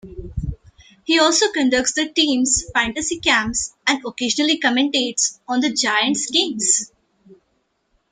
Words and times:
He 1.03 1.19
also 1.19 1.51
conducts 1.51 1.93
the 1.93 2.11
team's 2.11 2.63
fantasy 2.73 3.19
camps 3.19 3.75
and 3.85 4.01
occasionally 4.03 4.59
commentates 4.59 5.37
on 5.47 5.61
Giants' 5.75 6.31
games. 6.31 6.91